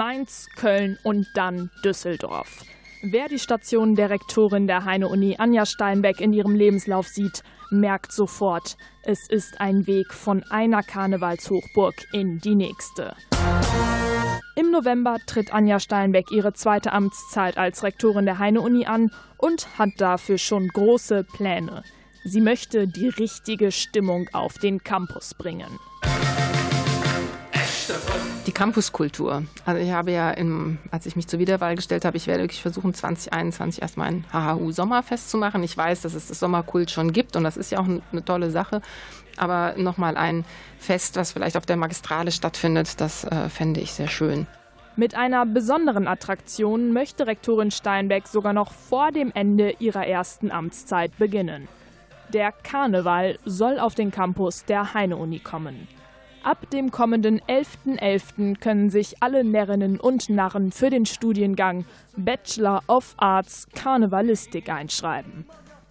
Mainz, 0.00 0.48
Köln 0.56 0.98
und 1.02 1.26
dann 1.34 1.70
Düsseldorf. 1.84 2.64
Wer 3.02 3.28
die 3.28 3.38
Station 3.38 3.96
der 3.96 4.08
Rektorin 4.08 4.66
der 4.66 4.86
Heine-Uni 4.86 5.36
Anja 5.36 5.66
Steinbeck 5.66 6.22
in 6.22 6.32
ihrem 6.32 6.54
Lebenslauf 6.54 7.06
sieht, 7.06 7.42
merkt 7.70 8.10
sofort, 8.10 8.78
es 9.02 9.28
ist 9.28 9.60
ein 9.60 9.86
Weg 9.86 10.14
von 10.14 10.42
einer 10.44 10.82
Karnevalshochburg 10.82 11.94
in 12.14 12.38
die 12.38 12.54
nächste. 12.54 13.14
Im 14.56 14.70
November 14.70 15.18
tritt 15.26 15.52
Anja 15.52 15.78
Steinbeck 15.78 16.30
ihre 16.32 16.54
zweite 16.54 16.92
Amtszeit 16.92 17.58
als 17.58 17.82
Rektorin 17.82 18.24
der 18.24 18.38
Heine-Uni 18.38 18.86
an 18.86 19.10
und 19.36 19.78
hat 19.78 19.90
dafür 19.98 20.38
schon 20.38 20.68
große 20.68 21.24
Pläne. 21.24 21.82
Sie 22.24 22.40
möchte 22.40 22.88
die 22.88 23.08
richtige 23.08 23.70
Stimmung 23.70 24.30
auf 24.32 24.56
den 24.56 24.82
Campus 24.82 25.34
bringen 25.34 25.78
die 28.46 28.52
Campuskultur. 28.52 29.44
Also 29.64 29.80
ich 29.80 29.90
habe 29.90 30.12
ja, 30.12 30.30
im, 30.30 30.78
als 30.90 31.06
ich 31.06 31.16
mich 31.16 31.28
zur 31.28 31.38
Wiederwahl 31.38 31.76
gestellt 31.76 32.04
habe, 32.04 32.16
ich 32.16 32.26
werde 32.26 32.42
wirklich 32.42 32.62
versuchen, 32.62 32.94
2021 32.94 33.82
erstmal 33.82 34.08
ein 34.08 34.24
HHU-Sommerfest 34.32 35.30
zu 35.30 35.38
machen. 35.38 35.62
Ich 35.62 35.76
weiß, 35.76 36.02
dass 36.02 36.14
es 36.14 36.28
das 36.28 36.40
Sommerkult 36.40 36.90
schon 36.90 37.12
gibt 37.12 37.36
und 37.36 37.44
das 37.44 37.56
ist 37.56 37.70
ja 37.70 37.78
auch 37.78 37.86
eine 37.86 38.24
tolle 38.24 38.50
Sache. 38.50 38.82
Aber 39.36 39.74
nochmal 39.76 40.16
ein 40.16 40.44
Fest, 40.78 41.16
was 41.16 41.32
vielleicht 41.32 41.56
auf 41.56 41.66
der 41.66 41.76
Magistrale 41.76 42.32
stattfindet, 42.32 43.00
das 43.00 43.24
äh, 43.24 43.48
fände 43.48 43.80
ich 43.80 43.92
sehr 43.92 44.08
schön. 44.08 44.46
Mit 44.96 45.14
einer 45.14 45.46
besonderen 45.46 46.08
Attraktion 46.08 46.92
möchte 46.92 47.26
Rektorin 47.26 47.70
Steinbeck 47.70 48.26
sogar 48.26 48.52
noch 48.52 48.72
vor 48.72 49.12
dem 49.12 49.30
Ende 49.32 49.76
ihrer 49.78 50.06
ersten 50.06 50.50
Amtszeit 50.50 51.16
beginnen. 51.16 51.68
Der 52.32 52.52
Karneval 52.52 53.38
soll 53.44 53.78
auf 53.78 53.94
den 53.94 54.10
Campus 54.10 54.64
der 54.64 54.94
Heine-Uni 54.94 55.38
kommen. 55.38 55.88
Ab 56.42 56.70
dem 56.70 56.90
kommenden 56.90 57.40
11.11. 57.42 57.98
.11. 57.98 58.60
können 58.60 58.88
sich 58.88 59.22
alle 59.22 59.44
Närrinnen 59.44 60.00
und 60.00 60.30
Narren 60.30 60.72
für 60.72 60.88
den 60.88 61.04
Studiengang 61.04 61.84
Bachelor 62.16 62.82
of 62.86 63.14
Arts 63.18 63.68
Karnevalistik 63.74 64.70
einschreiben. 64.70 65.44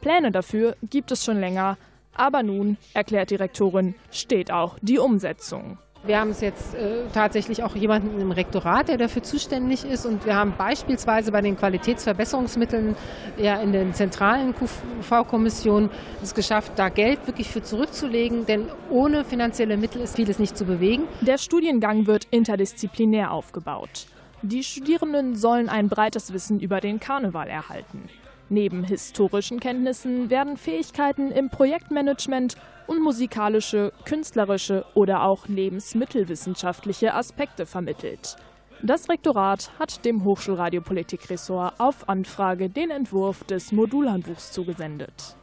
Pläne 0.00 0.32
dafür 0.32 0.76
gibt 0.90 1.12
es 1.12 1.24
schon 1.24 1.38
länger, 1.38 1.78
aber 2.14 2.42
nun, 2.42 2.76
erklärt 2.92 3.30
die 3.30 3.36
Rektorin, 3.36 3.94
steht 4.10 4.50
auch 4.50 4.76
die 4.82 4.98
Umsetzung. 4.98 5.78
Wir 6.04 6.18
haben 6.18 6.30
es 6.30 6.40
jetzt 6.40 6.74
äh, 6.74 7.04
tatsächlich 7.12 7.62
auch 7.62 7.76
jemanden 7.76 8.20
im 8.20 8.32
Rektorat, 8.32 8.88
der 8.88 8.96
dafür 8.96 9.22
zuständig 9.22 9.84
ist. 9.84 10.04
Und 10.04 10.26
wir 10.26 10.34
haben 10.34 10.54
beispielsweise 10.58 11.30
bei 11.30 11.40
den 11.40 11.56
Qualitätsverbesserungsmitteln 11.56 12.96
ja 13.36 13.60
in 13.60 13.72
den 13.72 13.94
zentralen 13.94 14.52
QV-Kommissionen 14.52 15.90
es 16.20 16.34
geschafft, 16.34 16.72
da 16.74 16.88
Geld 16.88 17.24
wirklich 17.28 17.48
für 17.50 17.62
zurückzulegen. 17.62 18.46
Denn 18.46 18.66
ohne 18.90 19.24
finanzielle 19.24 19.76
Mittel 19.76 20.02
ist 20.02 20.16
vieles 20.16 20.40
nicht 20.40 20.56
zu 20.56 20.64
bewegen. 20.64 21.04
Der 21.20 21.38
Studiengang 21.38 22.08
wird 22.08 22.26
interdisziplinär 22.32 23.30
aufgebaut. 23.30 24.06
Die 24.42 24.64
Studierenden 24.64 25.36
sollen 25.36 25.68
ein 25.68 25.88
breites 25.88 26.32
Wissen 26.32 26.58
über 26.58 26.80
den 26.80 26.98
Karneval 26.98 27.46
erhalten. 27.46 28.08
Neben 28.52 28.84
historischen 28.84 29.60
Kenntnissen 29.60 30.28
werden 30.28 30.58
Fähigkeiten 30.58 31.30
im 31.30 31.48
Projektmanagement 31.48 32.56
und 32.86 33.02
musikalische, 33.02 33.94
künstlerische 34.04 34.84
oder 34.92 35.22
auch 35.22 35.48
lebensmittelwissenschaftliche 35.48 37.14
Aspekte 37.14 37.64
vermittelt. 37.64 38.36
Das 38.82 39.08
Rektorat 39.08 39.70
hat 39.78 40.04
dem 40.04 40.22
Hochschulradiopolitik-Ressort 40.24 41.80
auf 41.80 42.10
Anfrage 42.10 42.68
den 42.68 42.90
Entwurf 42.90 43.42
des 43.44 43.72
Modulhandbuchs 43.72 44.52
zugesendet. 44.52 45.34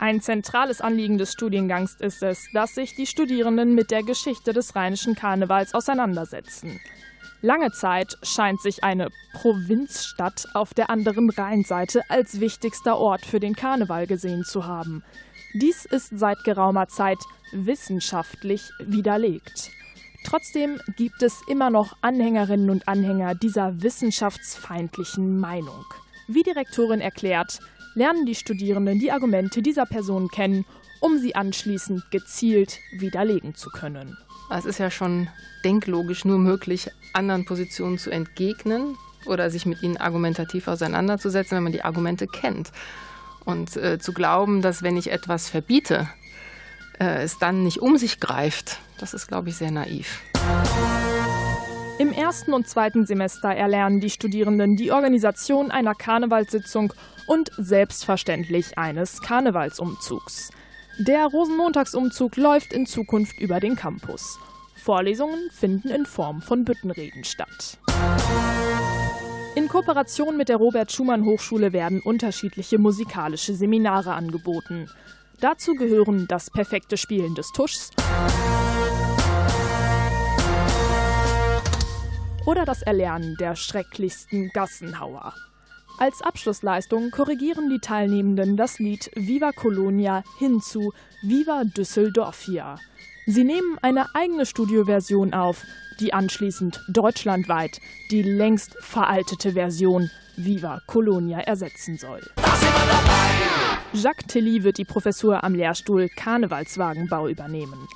Ein 0.00 0.22
zentrales 0.22 0.80
Anliegen 0.80 1.18
des 1.18 1.32
Studiengangs 1.32 1.96
ist 2.00 2.22
es, 2.22 2.48
dass 2.54 2.74
sich 2.74 2.94
die 2.94 3.06
Studierenden 3.06 3.74
mit 3.74 3.90
der 3.90 4.02
Geschichte 4.02 4.54
des 4.54 4.74
rheinischen 4.74 5.14
Karnevals 5.14 5.74
auseinandersetzen. 5.74 6.80
Lange 7.44 7.72
Zeit 7.72 8.18
scheint 8.22 8.60
sich 8.60 8.84
eine 8.84 9.08
Provinzstadt 9.32 10.46
auf 10.54 10.74
der 10.74 10.90
anderen 10.90 11.28
Rheinseite 11.28 12.02
als 12.08 12.38
wichtigster 12.38 12.96
Ort 12.96 13.26
für 13.26 13.40
den 13.40 13.56
Karneval 13.56 14.06
gesehen 14.06 14.44
zu 14.44 14.64
haben. 14.64 15.02
Dies 15.52 15.84
ist 15.84 16.16
seit 16.16 16.44
geraumer 16.44 16.86
Zeit 16.86 17.18
wissenschaftlich 17.52 18.70
widerlegt. 18.78 19.70
Trotzdem 20.24 20.80
gibt 20.96 21.20
es 21.24 21.40
immer 21.48 21.68
noch 21.68 21.96
Anhängerinnen 22.00 22.70
und 22.70 22.86
Anhänger 22.86 23.34
dieser 23.34 23.82
wissenschaftsfeindlichen 23.82 25.40
Meinung. 25.40 25.84
Wie 26.28 26.44
die 26.44 26.52
Rektorin 26.52 27.00
erklärt, 27.00 27.58
lernen 27.96 28.24
die 28.24 28.36
Studierenden 28.36 29.00
die 29.00 29.10
Argumente 29.10 29.62
dieser 29.62 29.84
Person 29.84 30.28
kennen, 30.28 30.64
um 31.00 31.18
sie 31.18 31.34
anschließend 31.34 32.08
gezielt 32.12 32.78
widerlegen 32.92 33.56
zu 33.56 33.68
können. 33.70 34.16
Es 34.58 34.66
ist 34.66 34.78
ja 34.78 34.90
schon 34.90 35.28
denklogisch 35.64 36.24
nur 36.24 36.38
möglich, 36.38 36.90
anderen 37.14 37.44
Positionen 37.46 37.96
zu 37.96 38.10
entgegnen 38.10 38.96
oder 39.24 39.50
sich 39.50 39.64
mit 39.64 39.82
ihnen 39.82 39.96
argumentativ 39.96 40.68
auseinanderzusetzen, 40.68 41.56
wenn 41.56 41.62
man 41.62 41.72
die 41.72 41.84
Argumente 41.84 42.26
kennt. 42.26 42.70
Und 43.44 43.76
äh, 43.76 43.98
zu 43.98 44.12
glauben, 44.12 44.60
dass 44.60 44.82
wenn 44.82 44.96
ich 44.96 45.10
etwas 45.10 45.48
verbiete, 45.48 46.08
äh, 47.00 47.22
es 47.22 47.38
dann 47.38 47.62
nicht 47.62 47.80
um 47.80 47.96
sich 47.96 48.20
greift, 48.20 48.78
das 48.98 49.14
ist, 49.14 49.26
glaube 49.26 49.48
ich, 49.48 49.56
sehr 49.56 49.70
naiv. 49.70 50.20
Im 51.98 52.12
ersten 52.12 52.52
und 52.52 52.68
zweiten 52.68 53.06
Semester 53.06 53.48
erlernen 53.48 54.00
die 54.00 54.10
Studierenden 54.10 54.76
die 54.76 54.92
Organisation 54.92 55.70
einer 55.70 55.94
Karnevalssitzung 55.94 56.92
und 57.26 57.50
selbstverständlich 57.56 58.76
eines 58.76 59.22
Karnevalsumzugs. 59.22 60.50
Der 60.98 61.26
Rosenmontagsumzug 61.26 62.36
läuft 62.36 62.72
in 62.72 62.86
Zukunft 62.86 63.40
über 63.40 63.60
den 63.60 63.76
Campus. 63.76 64.38
Vorlesungen 64.76 65.50
finden 65.50 65.88
in 65.88 66.04
Form 66.04 66.42
von 66.42 66.64
Büttenreden 66.64 67.24
statt. 67.24 67.78
In 69.54 69.68
Kooperation 69.68 70.36
mit 70.36 70.48
der 70.48 70.56
Robert 70.56 70.92
Schumann 70.92 71.24
Hochschule 71.24 71.72
werden 71.72 72.00
unterschiedliche 72.02 72.78
musikalische 72.78 73.54
Seminare 73.54 74.12
angeboten. 74.12 74.90
Dazu 75.40 75.74
gehören 75.74 76.26
das 76.28 76.50
perfekte 76.50 76.96
Spielen 76.96 77.34
des 77.34 77.50
Tuschs 77.52 77.90
oder 82.44 82.64
das 82.64 82.82
Erlernen 82.82 83.36
der 83.38 83.56
schrecklichsten 83.56 84.50
Gassenhauer. 84.52 85.34
Als 85.98 86.22
Abschlussleistung 86.22 87.10
korrigieren 87.10 87.68
die 87.70 87.78
Teilnehmenden 87.78 88.56
das 88.56 88.78
Lied 88.78 89.10
Viva 89.14 89.52
Colonia 89.52 90.24
hin 90.38 90.60
zu 90.60 90.92
Viva 91.22 91.64
Düsseldorfia. 91.64 92.78
Sie 93.26 93.44
nehmen 93.44 93.78
eine 93.82 94.14
eigene 94.14 94.46
Studioversion 94.46 95.32
auf, 95.32 95.62
die 96.00 96.12
anschließend 96.12 96.80
deutschlandweit 96.88 97.80
die 98.10 98.22
längst 98.22 98.74
veraltete 98.80 99.52
Version 99.52 100.10
Viva 100.36 100.80
Colonia 100.86 101.38
ersetzen 101.40 101.98
soll. 101.98 102.20
Jacques 103.92 104.26
Tilly 104.26 104.64
wird 104.64 104.78
die 104.78 104.84
Professur 104.84 105.44
am 105.44 105.54
Lehrstuhl 105.54 106.08
Karnevalswagenbau 106.08 107.28
übernehmen. 107.28 107.86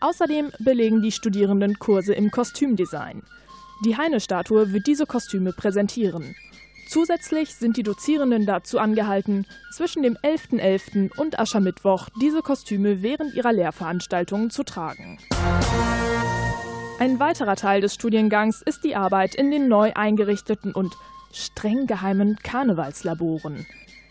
Außerdem 0.00 0.52
belegen 0.60 1.02
die 1.02 1.10
Studierenden 1.10 1.78
Kurse 1.78 2.12
im 2.12 2.30
Kostümdesign. 2.30 3.22
Die 3.84 3.96
Heine-Statue 3.96 4.72
wird 4.72 4.86
diese 4.86 5.06
Kostüme 5.06 5.52
präsentieren. 5.52 6.36
Zusätzlich 6.88 7.54
sind 7.54 7.76
die 7.76 7.82
Dozierenden 7.82 8.46
dazu 8.46 8.78
angehalten, 8.78 9.46
zwischen 9.70 10.02
dem 10.02 10.16
11.11. 10.16 11.10
.11. 11.10 11.18
und 11.18 11.38
Aschermittwoch 11.38 12.08
diese 12.18 12.40
Kostüme 12.40 13.02
während 13.02 13.34
ihrer 13.34 13.52
Lehrveranstaltungen 13.52 14.48
zu 14.48 14.64
tragen. 14.64 15.18
Ein 16.98 17.20
weiterer 17.20 17.56
Teil 17.56 17.82
des 17.82 17.94
Studiengangs 17.94 18.62
ist 18.62 18.84
die 18.84 18.96
Arbeit 18.96 19.34
in 19.34 19.50
den 19.50 19.68
neu 19.68 19.92
eingerichteten 19.94 20.72
und 20.72 20.94
streng 21.30 21.86
geheimen 21.86 22.36
Karnevalslaboren. 22.42 23.66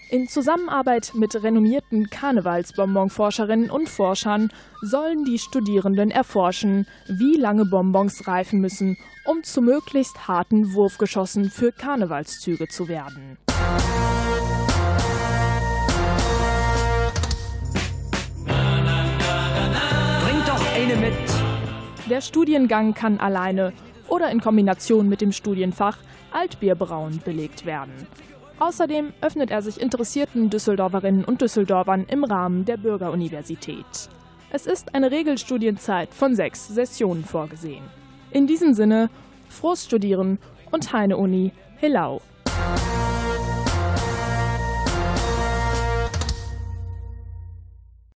In 0.09 0.30
Zusammenarbeit 0.30 1.12
mit 1.15 1.44
renommierten 1.44 2.09
Karnevalsbonbonforscherinnen 2.09 3.69
und 3.69 3.89
Forschern 3.89 4.54
sollen 4.81 5.25
die 5.25 5.38
Studierenden 5.38 6.12
erforschen, 6.12 6.88
wie 7.09 7.36
lange 7.36 7.65
Bonbons 7.65 8.25
reifen 8.25 8.62
müssen, 8.62 8.98
um 9.25 9.44
zu 9.44 9.62
möglichst 9.62 10.30
harten 10.30 10.74
Wurfgeschossen 10.74 11.50
für 11.50 11.74
Karnevalszüge 11.74 12.69
zu 12.69 12.88
werden. 12.88 13.38
Bringt 20.24 20.48
doch 20.48 20.74
eine 20.74 20.95
mit! 20.95 22.09
Der 22.09 22.21
Studiengang 22.21 22.94
kann 22.94 23.19
alleine 23.19 23.74
oder 24.07 24.31
in 24.31 24.39
Kombination 24.39 25.09
mit 25.09 25.19
dem 25.19 25.33
Studienfach 25.33 25.98
Altbierbrauen 26.31 27.19
belegt 27.25 27.65
werden. 27.65 28.07
Außerdem 28.59 29.13
öffnet 29.21 29.51
er 29.51 29.62
sich 29.62 29.80
interessierten 29.80 30.50
Düsseldorferinnen 30.50 31.25
und 31.25 31.42
Düsseldorfern 31.42 32.06
im 32.09 32.24
Rahmen 32.24 32.65
der 32.65 32.77
Bürgeruniversität. 32.77 33.86
Es 34.50 34.65
ist 34.65 34.95
eine 34.95 35.12
Regelstudienzeit 35.12 36.13
von 36.13 36.33
sechs 36.36 36.68
Sessionen 36.68 37.24
vorgesehen. 37.24 37.83
In 38.31 38.48
diesem 38.48 38.74
Sinne, 38.74 39.09
frohes 39.50 39.86
Studieren 39.86 40.39
und 40.71 40.92
Heine 40.92 41.18
Uni, 41.18 41.51
Hillau! 41.77 42.21